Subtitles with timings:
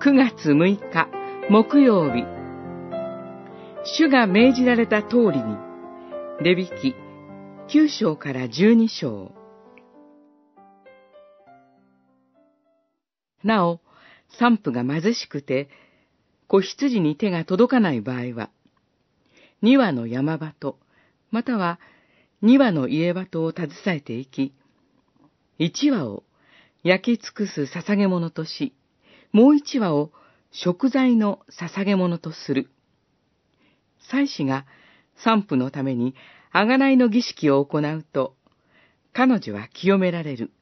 [0.00, 1.08] 9月6日
[1.48, 2.24] 木曜日。
[3.84, 5.56] 主が命じられた通りに
[6.42, 6.94] レビキ
[7.68, 9.32] 9章から12章。
[13.44, 13.80] なお
[14.38, 15.70] 散布が貧しくて
[16.48, 18.50] 子羊に手が届かない場合は
[19.62, 20.76] 2羽の山鳩
[21.30, 21.78] または
[22.42, 24.54] 2羽の家鳩を携えていき
[25.60, 26.24] 1羽を
[26.82, 28.74] 焼き尽くす捧げ物とし
[29.34, 30.12] もう一羽を
[30.52, 32.70] 食材の捧げ物とする。
[34.08, 34.64] 祭司が
[35.16, 36.14] 散布のために
[36.52, 38.36] 贖いの儀式を行うと、
[39.12, 40.52] 彼女は清められる。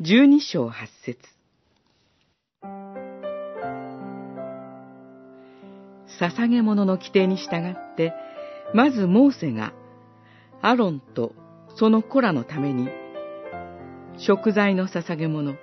[0.00, 1.20] 十二章八節
[6.20, 8.12] 捧げ物の規定に従って、
[8.74, 9.72] まずモーセが、
[10.62, 11.32] アロンと
[11.76, 12.88] その子らのために、
[14.16, 15.54] 食材の捧げ物、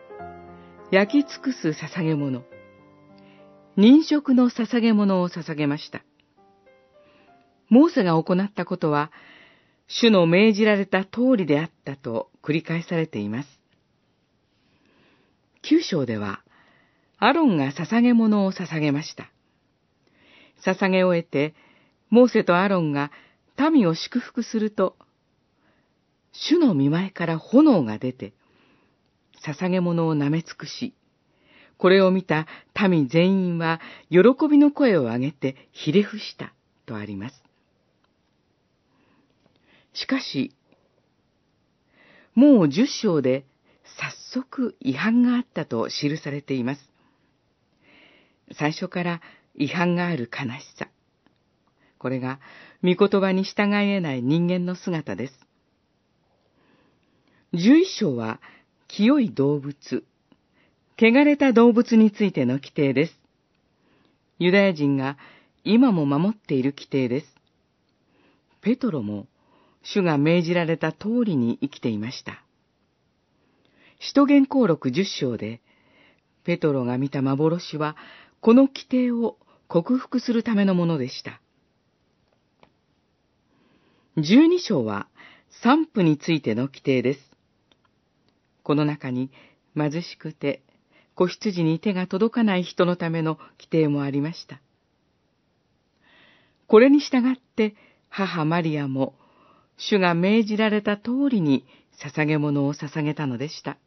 [0.91, 2.43] 焼き尽くす捧げ物、
[3.75, 6.03] 認食の捧げ物を捧げました。
[7.69, 9.11] モーセが行ったことは、
[9.87, 13.49] 主の命じられた通りであったと繰り返されています。
[15.63, 16.43] 九章では、
[17.17, 19.31] アロンが捧げ物を捧げました。
[20.63, 21.55] 捧げ終えて、
[22.11, 23.11] モーセとアロンが
[23.71, 24.95] 民を祝福すると、
[26.31, 28.33] 主の見前から炎が出て、
[29.43, 30.93] 捧げ物を舐め尽くし、
[31.77, 32.47] これを見た
[32.89, 34.19] 民全員は喜
[34.49, 36.53] びの声を上げてひれ伏した
[36.85, 37.43] とあります。
[39.93, 40.53] しかし、
[42.33, 43.45] もう十章で
[43.97, 46.89] 早速違反があったと記されています。
[48.57, 49.21] 最初から
[49.55, 50.87] 違反がある悲しさ。
[51.97, 52.39] これが
[52.83, 55.33] 御言葉に従えない人間の姿です。
[57.53, 58.41] 十一章は
[58.87, 60.03] 清い動物、
[60.97, 63.19] 汚れた動物についての規定です。
[64.39, 65.17] ユダヤ人が
[65.63, 67.27] 今も守っている規定です。
[68.61, 69.27] ペトロも
[69.83, 72.43] 主が命じられた通りに生きていました。
[73.99, 75.61] 使徒言行録十章で、
[76.43, 77.95] ペトロが見た幻は、
[78.41, 79.37] この規定を
[79.67, 81.41] 克服するためのものでした。
[84.17, 85.07] 十二章は、
[85.63, 87.34] 散布についての規定です。
[88.65, 89.29] この中に
[89.77, 90.63] 貧しくて
[91.13, 94.59] 子羊に手が届かない人のための規定もありました。
[96.67, 97.75] これに従って
[98.09, 99.13] 母マリアも
[99.77, 101.65] 主が命じられた通りに
[102.03, 103.77] 捧げ物を捧げたのでした。